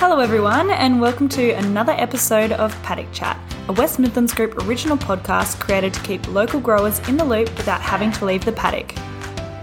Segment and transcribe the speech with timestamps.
[0.00, 4.96] Hello, everyone, and welcome to another episode of Paddock Chat, a West Midlands Group original
[4.96, 8.94] podcast created to keep local growers in the loop without having to leave the paddock.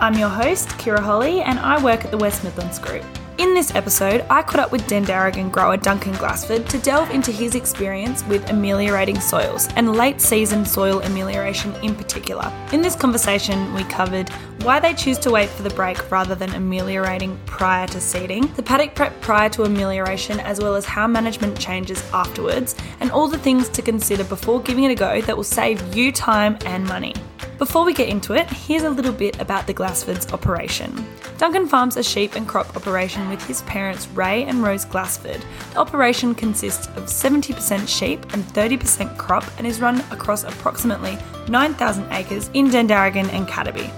[0.01, 3.05] I'm your host, Kira Holly, and I work at the West Midlands Group.
[3.37, 7.53] In this episode, I caught up with Dandaragan grower Duncan Glassford to delve into his
[7.53, 12.49] experience with ameliorating soils and late season soil amelioration in particular.
[12.71, 14.29] In this conversation, we covered
[14.63, 18.63] why they choose to wait for the break rather than ameliorating prior to seeding, the
[18.63, 23.37] paddock prep prior to amelioration, as well as how management changes afterwards, and all the
[23.37, 27.13] things to consider before giving it a go that will save you time and money.
[27.57, 31.07] Before we get into it, here's a little bit about the Glassfords operation.
[31.37, 35.41] Duncan farms a sheep and crop operation with his parents Ray and Rose Glassford.
[35.71, 42.11] The operation consists of 70% sheep and 30% crop and is run across approximately 9,000
[42.11, 43.89] acres in Dandaragan and Cataby.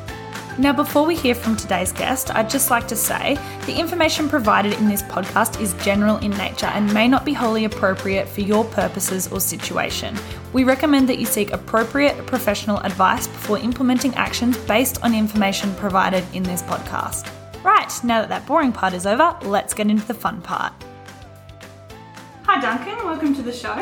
[0.60, 4.74] Now, before we hear from today's guest, I'd just like to say the information provided
[4.74, 8.66] in this podcast is general in nature and may not be wholly appropriate for your
[8.66, 10.18] purposes or situation.
[10.54, 16.26] We recommend that you seek appropriate professional advice before implementing actions based on information provided
[16.34, 17.32] in this podcast.
[17.64, 20.74] Right, now that that boring part is over, let's get into the fun part.
[22.46, 23.76] Hi, Duncan, welcome to the show.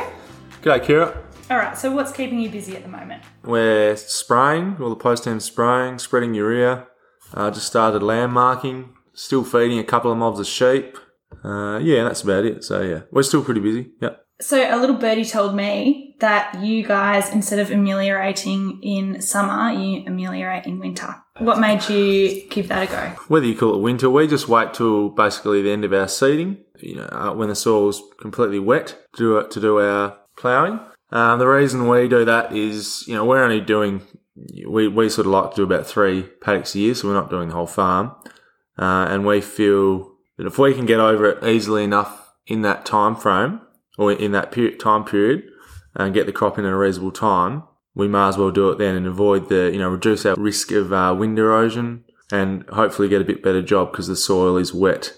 [0.62, 1.25] G'day, Kira.
[1.48, 3.22] All right, so what's keeping you busy at the moment?
[3.44, 6.88] We're spraying, all the post ham spraying, spreading urea.
[7.34, 10.98] Uh, just started land marking, still feeding a couple of mobs of sheep.
[11.44, 12.64] Uh, yeah, that's about it.
[12.64, 13.92] So yeah, we're still pretty busy.
[14.02, 14.26] Yep.
[14.42, 20.04] So a little birdie told me that you guys, instead of ameliorating in summer, you
[20.08, 21.16] ameliorate in winter.
[21.38, 23.22] What made you give that a go?
[23.28, 26.58] Whether you call it winter, we just wait till basically the end of our seeding.
[26.80, 30.80] You know, uh, when the soil's completely wet do it, to do our ploughing.
[31.12, 34.02] Um, the reason we do that is, you know, we're only doing,
[34.68, 37.30] we, we sort of like to do about three paddocks a year, so we're not
[37.30, 38.16] doing the whole farm.
[38.78, 42.86] Uh, and we feel that if we can get over it easily enough in that
[42.86, 43.62] time frame,
[43.98, 45.44] or in that time period,
[45.96, 48.96] and get the crop in a reasonable time, we might as well do it then
[48.96, 53.22] and avoid the, you know, reduce our risk of uh, wind erosion and hopefully get
[53.22, 55.14] a bit better job because the soil is wet,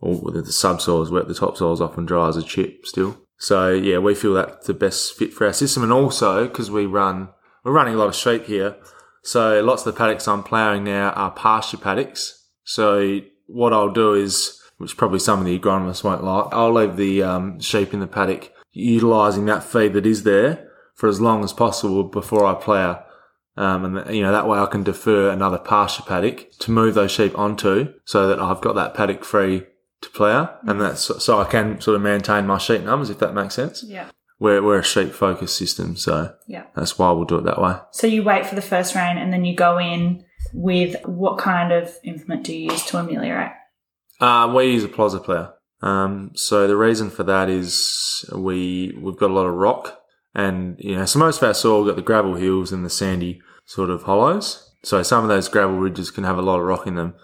[0.00, 3.18] or the subsoil is wet, the topsoil is often dry as a chip still.
[3.44, 6.86] So yeah, we feel that's the best fit for our system, and also because we
[6.86, 7.28] run,
[7.62, 8.76] we're running a lot of sheep here,
[9.22, 12.46] so lots of the paddocks I'm ploughing now are pasture paddocks.
[12.64, 16.96] So what I'll do is, which probably some of the agronomists won't like, I'll leave
[16.96, 21.44] the um, sheep in the paddock, utilising that feed that is there for as long
[21.44, 23.04] as possible before I plough.
[23.58, 27.12] Um, and you know that way I can defer another pasture paddock to move those
[27.12, 29.64] sheep onto, so that I've got that paddock free
[30.04, 33.34] to plough, and that's so I can sort of maintain my sheep numbers if that
[33.34, 33.82] makes sense.
[33.86, 34.10] Yeah.
[34.38, 36.64] We're we're a sheep focused system, so Yeah.
[36.74, 37.76] that's why we'll do it that way.
[37.92, 41.72] So you wait for the first rain and then you go in with what kind
[41.72, 43.52] of implement do you use to ameliorate?
[44.20, 45.52] Uh, we use a Plozza plough.
[45.82, 50.00] Um, so the reason for that is we we've got a lot of rock,
[50.34, 53.40] and you know, so most of our soil got the gravel hills and the sandy
[53.66, 54.74] sort of hollows.
[54.82, 57.14] So some of those gravel ridges can have a lot of rock in them,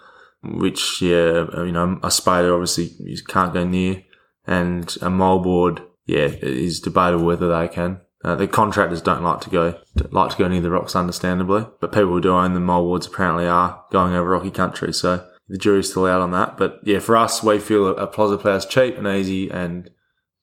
[0.43, 4.03] which yeah, you know, a spader obviously you can't go near,
[4.47, 8.01] and a moldboard, yeah, it is debatable whether they can.
[8.23, 9.79] Uh, the contractors don't like to go
[10.11, 13.47] like to go near the rocks, understandably, but people who do own the moldboards apparently
[13.47, 14.93] are going over rocky country.
[14.93, 16.57] So the jury's still out on that.
[16.57, 19.91] But yeah, for us, we feel a, a Plozza plough is cheap and easy, and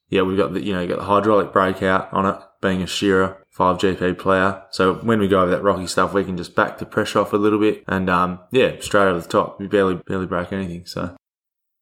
[0.10, 2.88] yeah, we've got the you know you got the hydraulic breakout on it, being a
[2.88, 4.64] Shearer five GP plough.
[4.72, 7.34] So when we go over that rocky stuff, we can just back the pressure off
[7.34, 9.60] a little bit, and um, yeah, straight over the top.
[9.60, 10.86] We barely barely break anything.
[10.86, 11.16] So.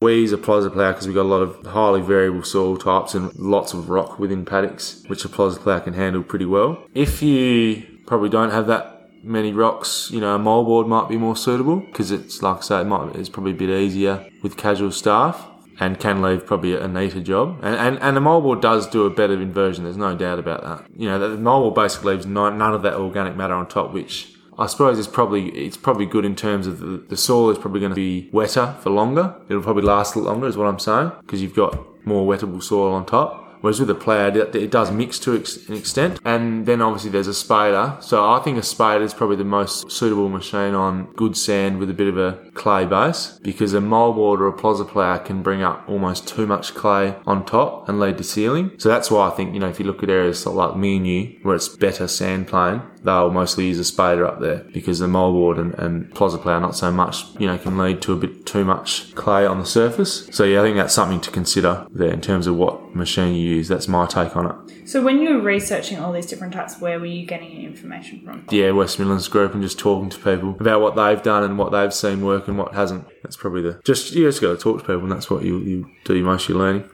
[0.01, 3.15] We use a Plozza plough because we've got a lot of highly variable soil types
[3.15, 6.85] and lots of rock within paddocks, which a Plozza plough can handle pretty well.
[6.93, 11.35] If you probably don't have that many rocks, you know, a moldboard might be more
[11.35, 14.91] suitable because it's like I say, it might it's probably a bit easier with casual
[14.91, 15.47] staff
[15.79, 17.59] and can leave probably a neater job.
[17.61, 19.83] And and, and the moldboard does do a better inversion.
[19.83, 20.85] There's no doubt about that.
[20.95, 24.31] You know, the moldboard basically leaves no, none of that organic matter on top, which
[24.57, 27.81] I suppose is probably it's probably good in terms of the, the soil is probably
[27.81, 29.35] going to be wetter for longer.
[29.49, 33.05] It'll probably last longer, is what I'm saying, because you've got more wettable soil on
[33.05, 33.44] top.
[33.65, 36.19] Whereas with the plough, it, it does mix to ex- an extent.
[36.23, 37.99] And then obviously there's a spader.
[38.03, 41.89] So I think a spader is probably the most suitable machine on good sand with
[41.89, 45.63] a bit of a clay base because a moldboard or a plozza plough can bring
[45.63, 48.69] up almost too much clay on top and lead to sealing.
[48.77, 51.07] So that's why I think, you know, if you look at areas like me and
[51.07, 55.07] you, where it's better sand playing, they'll mostly use a spader up there because the
[55.07, 58.45] moldboard and, and plozza plough not so much, you know, can lead to a bit
[58.45, 60.27] too much clay on the surface.
[60.31, 63.55] So yeah, I think that's something to consider there in terms of what machine you
[63.55, 63.67] use.
[63.67, 64.89] That's my take on it.
[64.89, 68.21] So when you were researching all these different types, where were you getting your information
[68.21, 68.45] from?
[68.51, 71.71] Yeah, West Midlands Group and just talking to people about what they've done and what
[71.71, 73.07] they've seen work and what hasn't.
[73.23, 75.59] That's probably the just you just got to talk to people and that's what you
[75.59, 76.89] you do most of your learning.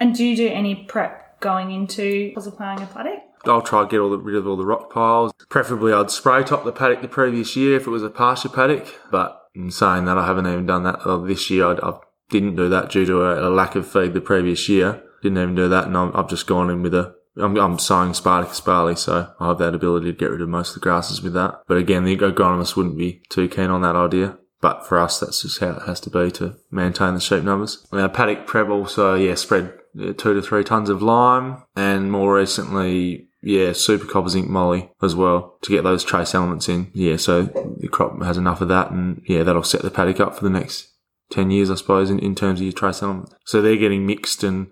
[0.00, 3.20] And do you do any prep going into ploughing a paddock?
[3.44, 5.32] I'll try to get all the, rid of all the rock piles.
[5.48, 8.86] Preferably, I'd spray top the paddock the previous year if it was a pasture paddock.
[9.10, 11.66] But in saying that, I haven't even done that uh, this year.
[11.66, 11.98] I, I
[12.30, 15.02] didn't do that due to a, a, lack of feed the previous year.
[15.22, 17.14] Didn't even do that, and i have just gone in with a.
[17.36, 20.70] I'm, I'm sowing Spartacus barley, so I have that ability to get rid of most
[20.70, 21.62] of the grasses with that.
[21.66, 24.38] But again, the agronomist wouldn't be too keen on that idea.
[24.60, 27.84] But for us, that's just how it has to be to maintain the sheep numbers.
[27.90, 32.34] Our paddock prep also, yeah, spread Uh, two to three tons of lime, and more
[32.34, 36.90] recently yeah, super copper zinc moly as well to get those trace elements in.
[36.94, 40.36] Yeah, so the crop has enough of that and yeah, that'll set the paddock up
[40.36, 40.88] for the next
[41.32, 43.34] 10 years, I suppose, in, in terms of your trace elements.
[43.44, 44.68] So they're getting mixed and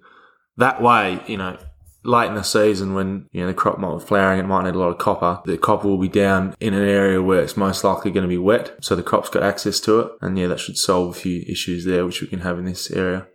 [0.56, 1.58] that way, you know,
[2.04, 4.76] late in the season when, you know, the crop might be flowering, it might need
[4.76, 5.40] a lot of copper.
[5.44, 8.38] The copper will be down in an area where it's most likely going to be
[8.38, 8.76] wet.
[8.82, 10.12] So the crop's got access to it.
[10.20, 12.90] And yeah, that should solve a few issues there, which we can have in this
[12.92, 13.26] area.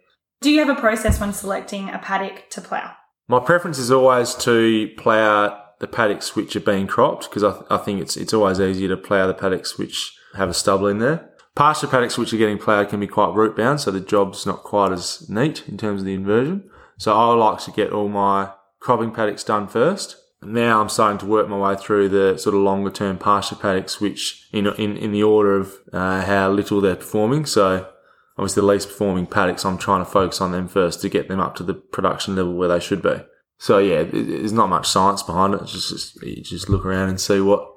[0.45, 2.91] Do you have a process when selecting a paddock to plough?
[3.27, 7.63] My preference is always to plough the paddocks which are being cropped because I, th-
[7.71, 10.99] I think it's it's always easier to plough the paddocks which have a stubble in
[10.99, 11.31] there.
[11.55, 14.61] Pasture paddocks which are getting ploughed can be quite root bound, so the job's not
[14.61, 16.69] quite as neat in terms of the inversion.
[16.99, 20.15] So I like to get all my cropping paddocks done first.
[20.43, 23.99] Now I'm starting to work my way through the sort of longer term pasture paddocks,
[23.99, 27.47] which in in, in the order of uh, how little they're performing.
[27.47, 27.89] So
[28.37, 31.39] obviously the least performing paddocks, I'm trying to focus on them first to get them
[31.39, 33.17] up to the production level where they should be.
[33.57, 35.61] So yeah, there's not much science behind it.
[35.61, 37.67] It's just, just you just look around and see what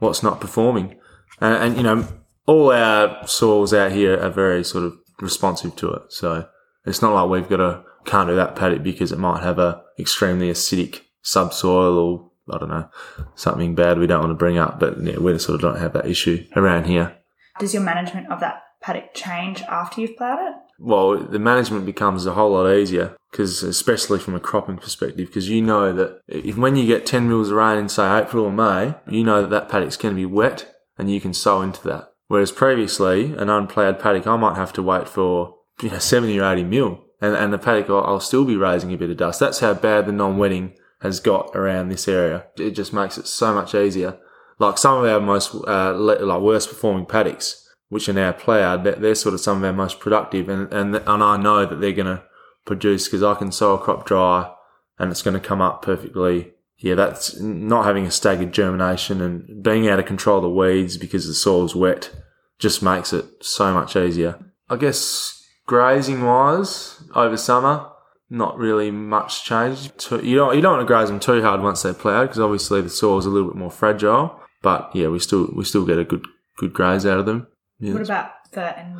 [0.00, 0.98] what's not performing,
[1.40, 2.08] and, and you know
[2.46, 6.02] all our soils out here are very sort of responsive to it.
[6.08, 6.48] So
[6.84, 9.82] it's not like we've got to can't do that paddock because it might have a
[9.98, 12.88] extremely acidic subsoil or I don't know
[13.34, 14.80] something bad we don't want to bring up.
[14.80, 17.16] But yeah, we sort of don't have that issue around here.
[17.60, 20.54] Does your management of that paddock change after you've ploughed it?
[20.78, 25.50] Well, the management becomes a whole lot easier because, especially from a cropping perspective, because
[25.50, 28.52] you know that if when you get 10 mils of rain in, say, April or
[28.52, 31.86] May, you know that that paddock's going to be wet and you can sow into
[31.86, 32.12] that.
[32.28, 36.50] Whereas previously, an unploughed paddock, I might have to wait for, you know, 70 or
[36.50, 39.38] 80 mil and, and the paddock, I'll, I'll still be raising a bit of dust.
[39.38, 42.46] That's how bad the non-wetting has got around this area.
[42.56, 44.18] It just makes it so much easier.
[44.58, 49.14] Like some of our most, uh, like worst performing paddocks, which are now ploughed, they're
[49.14, 50.48] sort of some of our most productive.
[50.48, 52.22] And, and, and I know that they're going to
[52.64, 54.52] produce because I can sow a crop dry
[54.98, 56.52] and it's going to come up perfectly.
[56.76, 61.26] Yeah, that's not having a staggered germination and being able to control the weeds because
[61.26, 62.10] the soil's wet
[62.58, 64.38] just makes it so much easier.
[64.68, 67.88] I guess grazing wise over summer,
[68.30, 69.90] not really much change.
[70.10, 72.80] You don't you don't want to graze them too hard once they're ploughed because obviously
[72.80, 74.38] the soil is a little bit more fragile.
[74.62, 76.26] But yeah, we still we still get a good
[76.58, 77.46] good graze out of them.
[77.80, 77.92] Yeah.
[77.92, 78.98] What about the and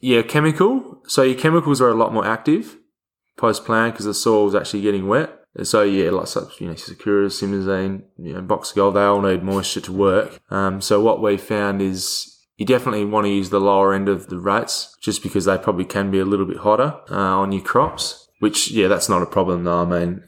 [0.00, 1.02] yeah chemical?
[1.06, 2.76] So your chemicals are a lot more active
[3.36, 5.36] post plant because the soil is actually getting wet.
[5.62, 9.42] So yeah, like such you know Sakura, Simazine, you know Boxer Gold, they all need
[9.42, 10.40] moisture to work.
[10.50, 14.28] Um, so what we found is you definitely want to use the lower end of
[14.28, 17.62] the rates just because they probably can be a little bit hotter uh, on your
[17.62, 18.28] crops.
[18.38, 19.82] Which yeah, that's not a problem though.
[19.82, 20.22] I mean,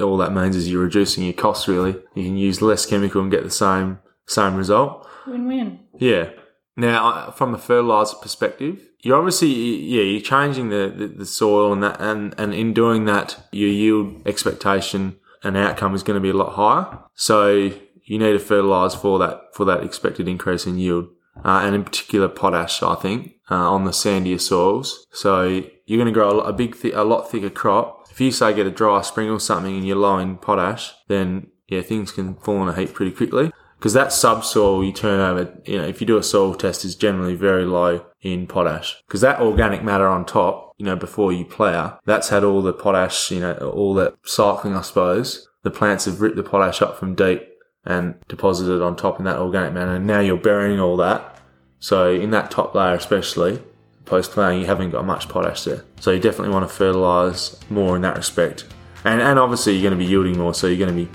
[0.00, 1.66] all that means is you're reducing your costs.
[1.66, 5.08] Really, you can use less chemical and get the same same result.
[5.26, 5.80] Win-win.
[5.98, 6.30] Yeah.
[6.78, 11.82] Now, from a fertilizer perspective, you're obviously yeah you're changing the, the, the, soil and
[11.82, 16.30] that and and in doing that your yield expectation and outcome is going to be
[16.30, 17.00] a lot higher.
[17.14, 17.72] So
[18.04, 21.08] you need to fertilize for that for that expected increase in yield,
[21.44, 22.80] uh, and in particular potash.
[22.80, 25.04] I think uh, on the sandier soils.
[25.10, 28.06] So you're going to grow a, big th- a lot thicker crop.
[28.08, 31.48] If you say get a dry spring or something and you're low in potash, then
[31.66, 35.56] yeah things can fall in a heap pretty quickly because that subsoil you turn over,
[35.64, 39.00] you know, if you do a soil test, is generally very low in potash.
[39.06, 42.72] Because that organic matter on top, you know, before you plough, that's had all the
[42.72, 45.48] potash, you know, all that cycling, I suppose.
[45.62, 47.48] The plants have ripped the potash up from deep
[47.84, 49.94] and deposited on top in that organic matter.
[49.94, 51.40] And now you're burying all that.
[51.78, 53.62] So in that top layer, especially
[54.06, 55.84] post ploughing, you haven't got much potash there.
[56.00, 58.66] So you definitely want to fertilise more in that respect.
[59.04, 61.10] And, and obviously you're going to be yielding more, so you're going to be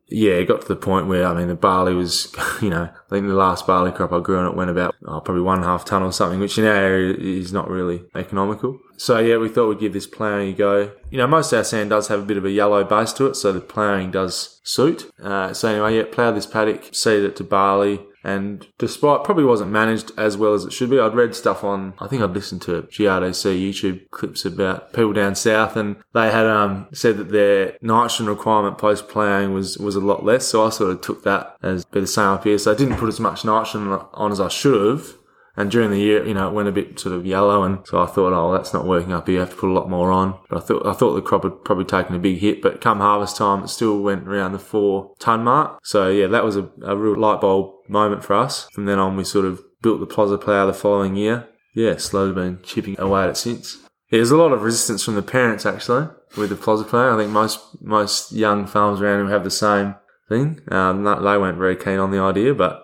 [0.09, 2.33] yeah, it got to the point where, I mean, the barley was,
[2.63, 5.21] you know, I think the last barley crop I grew on it went about oh,
[5.21, 8.05] probably one and a half ton or something, which in our area is not really
[8.15, 8.79] economical.
[8.97, 10.93] So yeah, we thought we'd give this ploughing a go.
[11.11, 13.27] You know, most of our sand does have a bit of a yellow base to
[13.27, 15.11] it, so the ploughing does suit.
[15.23, 19.71] Uh, so anyway, yeah, ploughed this paddock, seeded it to barley, and despite probably wasn't
[19.71, 22.63] managed as well as it should be, I'd read stuff on, I think I'd listened
[22.63, 27.77] to GRDC YouTube clips about people down south and they had um, said that their
[27.83, 30.47] nitrogen requirement post playing was, was a lot less.
[30.47, 32.57] So I sort of took that as be the same up here.
[32.57, 35.19] So I didn't put as much nitrogen on as I should have.
[35.57, 38.03] And during the year, you know, it went a bit sort of yellow, and so
[38.03, 39.35] I thought, oh, that's not working up here.
[39.35, 40.39] You have to put a lot more on.
[40.49, 42.61] But I thought, I thought the crop had probably taken a big hit.
[42.61, 45.79] But come harvest time, it still went around the four ton mark.
[45.85, 48.69] So yeah, that was a, a real light bulb moment for us.
[48.73, 51.49] From then on, we sort of built the Plozza plough the following year.
[51.75, 53.79] Yeah, slowly been chipping away at it since.
[54.11, 57.15] There's a lot of resistance from the parents actually with the Plozza plough.
[57.15, 59.95] I think most most young farmers around here have the same
[60.29, 60.61] thing.
[60.69, 62.84] Um, they weren't very keen on the idea, but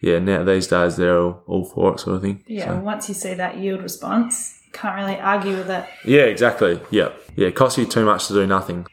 [0.00, 2.44] yeah, now these days they're all, all for it, sort of thing.
[2.46, 2.80] Yeah, so.
[2.80, 5.86] once you see that yield response, can't really argue with it.
[6.04, 6.80] Yeah, exactly.
[6.90, 8.86] Yeah, yeah, it costs you too much to do nothing.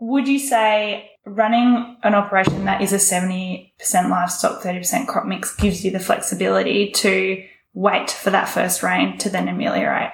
[0.00, 3.70] Would you say running an operation that is a 70%
[4.08, 9.28] livestock, 30% crop mix gives you the flexibility to wait for that first rain to
[9.28, 10.10] then ameliorate?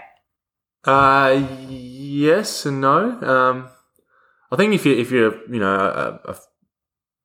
[0.84, 3.20] Uh, yes and no.
[3.22, 3.68] Um,
[4.50, 6.36] I think if you if you're you know a, a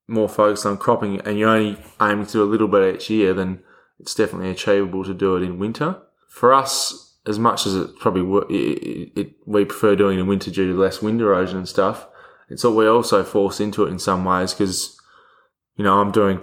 [0.09, 3.33] more focused on cropping and you're only aiming to do a little bit each year,
[3.33, 3.61] then
[3.99, 6.01] it's definitely achievable to do it in winter.
[6.27, 8.23] For us, as much as it probably
[8.55, 12.07] it, it, we prefer doing it in winter due to less wind erosion and stuff,
[12.49, 14.99] it's what we also force into it in some ways because
[15.75, 16.41] you know I'm doing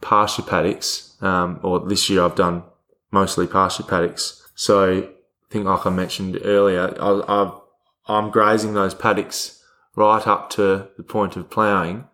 [0.00, 2.62] pasture paddocks, um, or this year I've done
[3.10, 4.46] mostly pasture paddocks.
[4.54, 5.08] So I
[5.50, 7.52] think, like I mentioned earlier, I,
[8.06, 9.62] I'm grazing those paddocks
[9.96, 12.08] right up to the point of ploughing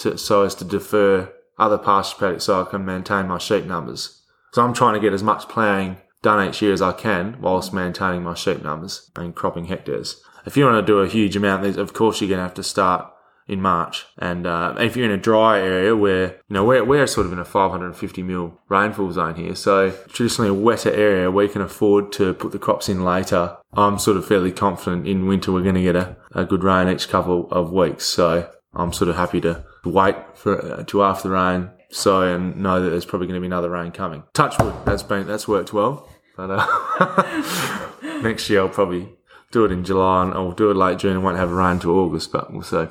[0.00, 4.22] to, so as to defer other pasture paddocks so I can maintain my sheep numbers.
[4.52, 7.72] So I'm trying to get as much ploughing done each year as I can whilst
[7.72, 10.22] maintaining my sheep numbers and cropping hectares.
[10.46, 12.54] If you want to do a huge amount, these of course you're going to have
[12.54, 13.10] to start
[13.46, 14.06] in March.
[14.16, 17.32] And uh, if you're in a dry area where, you know, we're, we're sort of
[17.32, 19.54] in a 550 mil rainfall zone here.
[19.56, 23.56] So traditionally a wetter area, we can afford to put the crops in later.
[23.72, 26.88] I'm sort of fairly confident in winter we're going to get a, a good rain
[26.88, 28.04] each couple of weeks.
[28.04, 32.56] So I'm sort of happy to wait for uh, to after the rain, so and
[32.56, 34.22] know that there's probably going to be another rain coming.
[34.32, 36.08] Touch wood, that's been that's worked well.
[36.36, 37.90] But uh,
[38.22, 39.08] next year I'll probably
[39.50, 41.98] do it in July and I'll do it late June and won't have rain till
[41.98, 42.86] August, but we'll see.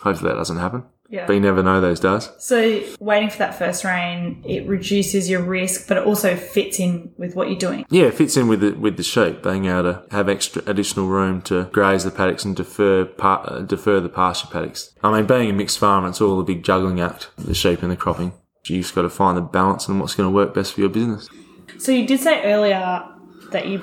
[0.00, 0.84] Hopefully that doesn't happen.
[1.12, 1.26] Yeah.
[1.26, 2.30] But you never know those days.
[2.38, 7.12] So waiting for that first rain, it reduces your risk, but it also fits in
[7.18, 7.84] with what you're doing.
[7.90, 11.08] Yeah, it fits in with the, with the sheep, being able to have extra additional
[11.08, 14.94] room to graze the paddocks and defer par, uh, defer the pasture paddocks.
[15.04, 17.92] I mean, being a mixed farm, it's all a big juggling act, the sheep and
[17.92, 18.32] the cropping.
[18.64, 20.88] You've just got to find the balance and what's going to work best for your
[20.88, 21.28] business.
[21.76, 23.04] So you did say earlier
[23.50, 23.80] that you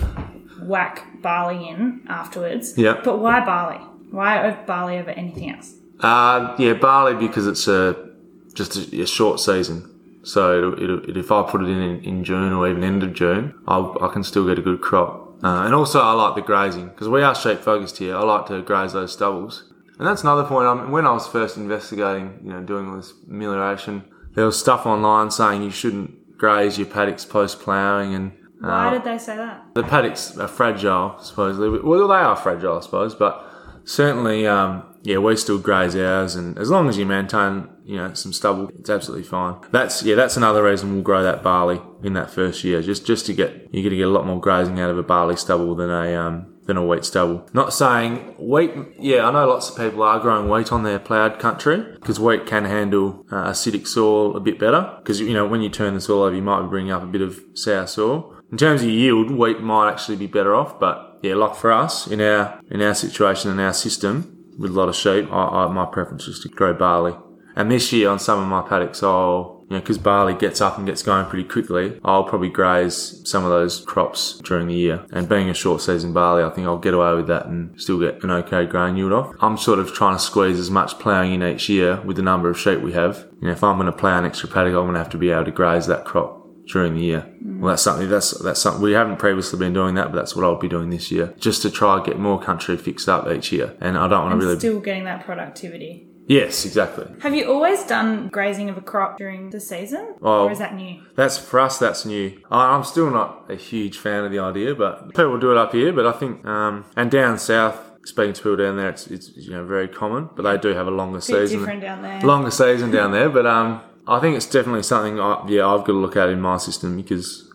[0.64, 2.76] whack barley in afterwards.
[2.76, 3.02] Yeah.
[3.04, 3.86] But why barley?
[4.10, 5.76] Why barley over anything else?
[6.00, 8.10] Uh, yeah, barley because it's a
[8.53, 9.86] just a, a short season.
[10.24, 13.13] So it, it, if I put it in, in, in June or even end of
[13.13, 15.44] June, I'll, i can still get a good crop.
[15.44, 18.15] Uh, and also, I like the grazing because we are sheep focused here.
[18.15, 20.68] I like to graze those stubbles, and that's another point.
[20.68, 24.03] I mean, when I was first investigating, you know, doing all this amelioration,
[24.36, 28.91] there was stuff online saying you shouldn't graze your paddocks post ploughing, and uh, why
[28.91, 29.74] did they say that?
[29.74, 31.79] The paddocks are fragile, supposedly.
[31.79, 33.50] Well, they are fragile, I suppose, but
[33.86, 38.13] certainly um, yeah, we still graze ours, and as long as you maintain, you know,
[38.13, 39.56] some stubble, it's absolutely fine.
[39.72, 43.25] That's yeah, that's another reason we'll grow that barley in that first year, just just
[43.27, 45.75] to get you're going to get a lot more grazing out of a barley stubble
[45.75, 47.50] than a um, than a wheat stubble.
[47.51, 51.39] Not saying wheat, yeah, I know lots of people are growing wheat on their ploughed
[51.39, 54.94] country because wheat can handle uh, acidic soil a bit better.
[55.00, 57.08] Because, you know, when you turn the soil over, you might be bringing up a
[57.08, 58.36] bit of sour soil.
[58.51, 62.06] In terms of yield, wheat might actually be better off, but yeah, like for us
[62.06, 65.68] in our in our situation and our system with a lot of sheep, I, I,
[65.68, 67.16] my preference is to grow barley.
[67.56, 70.78] And this year on some of my paddocks, I'll you know, because barley gets up
[70.78, 75.06] and gets going pretty quickly, I'll probably graze some of those crops during the year.
[75.12, 78.00] And being a short season barley, I think I'll get away with that and still
[78.00, 79.36] get an okay grain yield off.
[79.42, 82.50] I'm sort of trying to squeeze as much ploughing in each year with the number
[82.50, 83.28] of sheep we have.
[83.42, 85.18] You know, if I'm going to plough an extra paddock, I'm going to have to
[85.18, 86.38] be able to graze that crop
[86.72, 87.26] during the year.
[87.44, 90.46] Well, that's something that's that's something we haven't previously been doing that, but that's what
[90.46, 93.52] I'll be doing this year, just to try and get more country fixed up each
[93.52, 93.76] year.
[93.82, 94.60] And I don't want And to really.
[94.60, 96.06] still getting that productivity.
[96.28, 97.08] yes, exactly.
[97.22, 100.14] Have you always done grazing of a crop during the season?
[100.22, 100.46] Oh.
[100.46, 101.02] or is that new?
[101.16, 101.80] That's for us.
[101.80, 102.40] That's new.
[102.52, 105.72] I- I'm still not a huge fan of the idea, but people do it up
[105.74, 105.92] here.
[105.92, 109.52] But I think, um, and down south, speaking to people down there, it's, it's you
[109.52, 110.30] know very common.
[110.36, 111.60] But they do have a longer Bit season.
[111.60, 112.22] different down there.
[112.22, 113.30] longer season down there.
[113.30, 115.20] But um, I think it's definitely something.
[115.20, 117.51] I, yeah, I've got to look at in my system because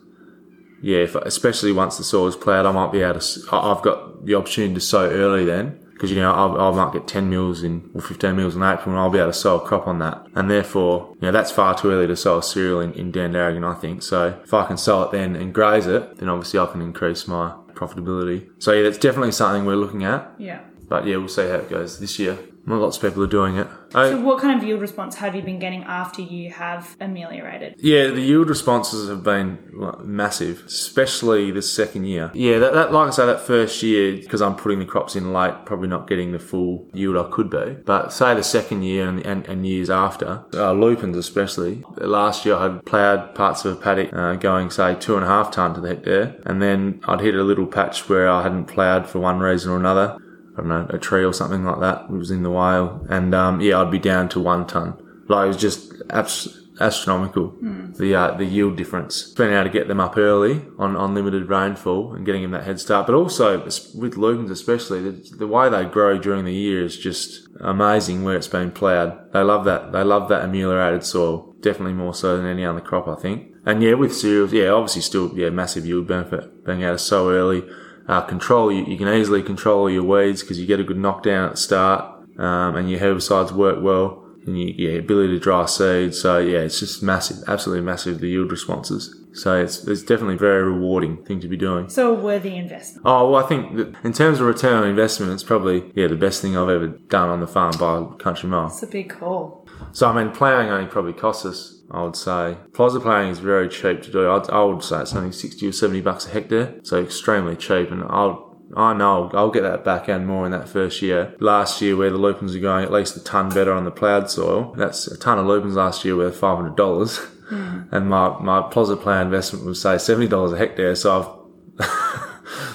[0.82, 3.40] yeah, if, especially once the soil is ploughed, I might be able to.
[3.52, 5.80] I've got the opportunity to sow early then.
[5.94, 8.90] Because you know I, I might get ten mils in or fifteen mils in April,
[8.90, 10.26] and I'll be able to sow a crop on that.
[10.34, 13.64] And therefore, you know that's far too early to sow a cereal in, in Dandaragan,
[13.64, 14.02] I think.
[14.02, 17.28] So if I can sow it then and graze it, then obviously I can increase
[17.28, 18.50] my profitability.
[18.58, 20.32] So yeah, that's definitely something we're looking at.
[20.36, 20.62] yeah.
[20.88, 22.38] But yeah, we'll see how it goes this year.
[22.66, 23.66] Not lots of people are doing it.
[23.94, 27.74] I- So, what kind of yield response have you been getting after you have ameliorated?
[27.78, 29.58] Yeah, the yield responses have been
[30.02, 32.30] massive, especially the second year.
[32.34, 35.32] Yeah, that, that like I say, that first year because I'm putting the crops in
[35.32, 37.76] late, probably not getting the full yield I could be.
[37.84, 41.82] But say the second year and, and, and years after, uh, lupins especially.
[41.98, 45.28] Last year I had ploughed parts of a paddock uh, going say two and a
[45.28, 48.64] half ton to the hectare, and then I'd hit a little patch where I hadn't
[48.66, 50.16] ploughed for one reason or another.
[50.54, 52.06] I don't know, a tree or something like that.
[52.08, 53.04] It was in the whale.
[53.08, 54.94] And, um, yeah, I'd be down to one ton.
[55.28, 57.54] Like, it was just abs- astronomical,
[57.98, 59.32] the, uh, the yield difference.
[59.32, 62.64] Being able to get them up early on, on limited rainfall and getting them that
[62.64, 63.06] head start.
[63.06, 67.48] But also, with lupins especially, the, the way they grow during the year is just
[67.60, 69.32] amazing where it's been ploughed.
[69.32, 69.92] They love that.
[69.92, 71.54] They love that ameliorated soil.
[71.60, 73.54] Definitely more so than any other crop, I think.
[73.64, 77.30] And yeah, with cereals, yeah, obviously still, yeah, massive yield benefit being able to sow
[77.30, 77.64] early
[78.08, 78.72] uh, control.
[78.72, 81.56] You, you can easily control your weeds because you get a good knockdown at the
[81.56, 82.04] start,
[82.38, 86.14] um, and your herbicides work well, and you, yeah, ability to dry seed.
[86.14, 89.14] So yeah, it's just massive, absolutely massive the yield responses.
[89.34, 91.88] So it's it's definitely a very rewarding thing to be doing.
[91.88, 93.04] So, a worthy investment.
[93.04, 96.14] Oh well, I think that in terms of return on investment, it's probably yeah the
[96.14, 98.68] best thing I've ever done on the farm by country mile.
[98.68, 99.63] It's a big call.
[99.92, 101.82] So I mean, ploughing only probably costs us.
[101.90, 104.28] I would say plozza ploughing is very cheap to do.
[104.28, 107.90] I'd, I would say it's only sixty or seventy bucks a hectare, so extremely cheap.
[107.90, 111.34] And I'll I know I'll get that back and more in that first year.
[111.38, 114.30] Last year, where the lupins are going at least a ton better on the ploughed
[114.30, 117.18] soil, that's a ton of lupins last year worth five hundred dollars.
[117.48, 117.82] Hmm.
[117.92, 120.94] And my my plozza plough investment was say seventy dollars a hectare.
[120.94, 121.44] So
[121.78, 121.88] I've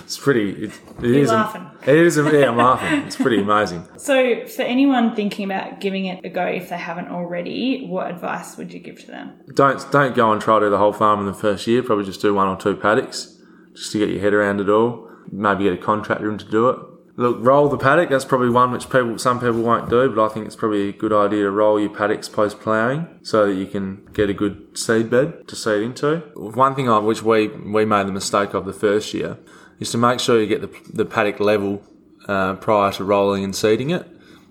[0.10, 0.50] it's pretty.
[0.64, 1.30] It, it You're is.
[1.30, 1.70] laughing.
[1.84, 2.18] It is.
[2.18, 3.02] Yeah, I'm laughing.
[3.06, 3.88] It's pretty amazing.
[4.00, 8.58] So, for anyone thinking about giving it a go if they haven't already, what advice
[8.58, 9.40] would you give to them?
[9.54, 11.84] don't don't go and try to do the whole farm in the first year.
[11.84, 13.38] Probably just do one or two paddocks,
[13.76, 15.08] just to get your head around it all.
[15.32, 16.80] Maybe get a contractor in to do it.
[17.18, 18.10] Look, roll the paddock.
[18.10, 20.94] That's probably one which people, some people won't do, but I think it's probably a
[20.94, 24.76] good idea to roll your paddocks post ploughing so that you can get a good
[24.76, 26.24] seed bed to seed into.
[26.36, 29.38] One thing on which we we made the mistake of the first year
[29.80, 31.82] is to make sure you get the the paddock level
[32.28, 34.08] uh, prior to rolling and seeding it.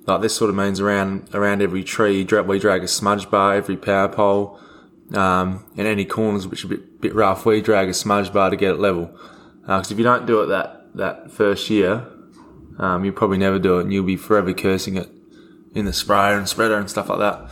[0.07, 3.77] Like this sort of means around around every tree, we drag a smudge bar, every
[3.77, 4.59] power pole,
[5.14, 8.51] um, and any corners which are a bit, bit rough, we drag a smudge bar
[8.51, 9.11] to get it level.
[9.61, 12.07] Because if you don't do it that that first year,
[12.79, 15.11] um, you'll probably never do it, and you'll be forever cursing it
[15.75, 17.51] in the sprayer and spreader and stuff like that.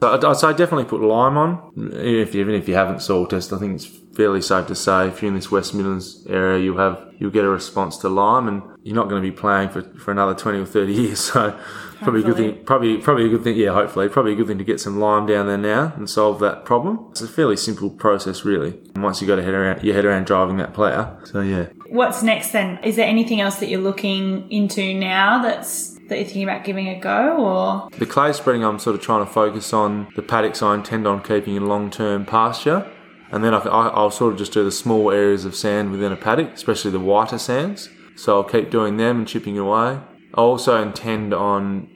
[0.00, 3.56] So I'd, say definitely put lime on, if even if you haven't soil tested.
[3.56, 6.78] I think it's fairly safe to say if you're in this West Midlands area, you'll
[6.78, 9.82] have you'll get a response to lime, and you're not going to be playing for,
[9.98, 11.20] for another twenty or thirty years.
[11.20, 11.58] So
[12.02, 12.64] probably a good thing.
[12.64, 13.56] Probably probably a good thing.
[13.56, 16.40] Yeah, hopefully, probably a good thing to get some lime down there now and solve
[16.40, 17.06] that problem.
[17.10, 18.78] It's a fairly simple process, really.
[18.96, 21.16] Once you got a head around your head around driving that plough.
[21.24, 21.66] So yeah.
[21.88, 22.78] What's next then?
[22.84, 26.88] Is there anything else that you're looking into now that's that you're thinking about giving
[26.88, 30.62] a go or The clay spreading, I'm sort of trying to focus on the paddocks
[30.62, 32.88] I intend on keeping in long-term pasture,
[33.32, 36.12] and then I, I- I'll sort of just do the small areas of sand within
[36.12, 37.88] a paddock, especially the whiter sands.
[38.14, 39.98] So I'll keep doing them and chipping away.
[40.34, 41.88] I also intend on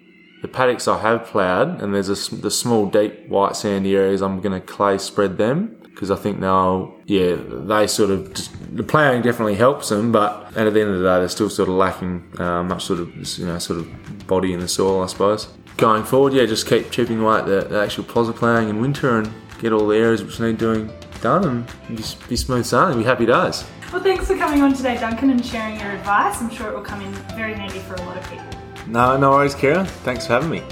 [0.43, 4.41] the paddocks I have ploughed, and there's a, the small, deep, white sandy areas, I'm
[4.41, 8.83] going to clay spread them because I think they'll, yeah, they sort of just, the
[8.83, 11.75] ploughing definitely helps them, but at the end of the day, they're still sort of
[11.75, 15.49] lacking uh, much sort of, you know, sort of body in the soil, I suppose.
[15.77, 19.19] Going forward, yeah, just keep chipping away at the, the actual plozza ploughing in winter
[19.19, 20.91] and get all the areas which need doing
[21.21, 23.65] done and just be smooth sailing, be happy days.
[23.93, 26.41] Well, thanks for coming on today, Duncan, and sharing your advice.
[26.41, 28.47] I'm sure it will come in very handy for a lot of people.
[28.87, 29.85] No, no worries, Kira.
[30.05, 30.63] Thanks for having me.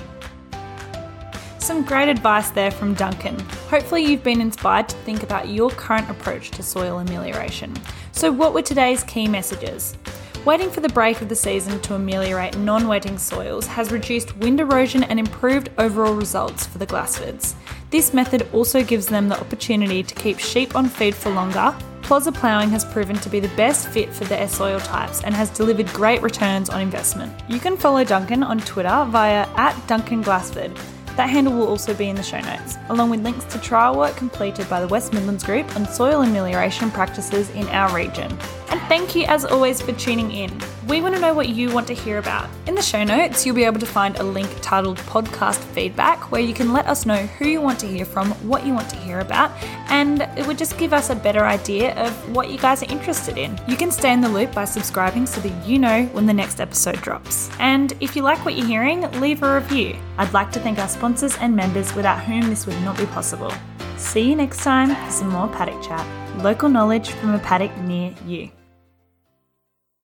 [1.58, 3.36] Some great advice there from Duncan.
[3.70, 7.74] Hopefully, you've been inspired to think about your current approach to soil amelioration.
[8.12, 9.96] So, what were today's key messages?
[10.44, 14.60] Waiting for the break of the season to ameliorate non wetting soils has reduced wind
[14.60, 17.54] erosion and improved overall results for the Glassfords.
[17.90, 21.76] This method also gives them the opportunity to keep sheep on feed for longer.
[22.08, 25.50] Plozza ploughing has proven to be the best fit for their soil types and has
[25.50, 27.30] delivered great returns on investment.
[27.48, 30.74] You can follow Duncan on Twitter via at Duncan Glassford.
[31.16, 34.16] That handle will also be in the show notes, along with links to trial work
[34.16, 38.32] completed by the West Midlands Group on soil amelioration practices in our region.
[38.70, 40.48] And thank you as always for tuning in.
[40.88, 42.48] We want to know what you want to hear about.
[42.66, 46.40] In the show notes, you'll be able to find a link titled Podcast Feedback where
[46.40, 48.96] you can let us know who you want to hear from, what you want to
[48.96, 49.50] hear about,
[49.90, 53.36] and it would just give us a better idea of what you guys are interested
[53.36, 53.60] in.
[53.68, 56.58] You can stay in the loop by subscribing so that you know when the next
[56.58, 57.50] episode drops.
[57.60, 59.94] And if you like what you're hearing, leave a review.
[60.16, 63.52] I'd like to thank our sponsors and members without whom this would not be possible.
[63.98, 66.06] See you next time for some more paddock chat.
[66.42, 68.50] Local knowledge from a paddock near you.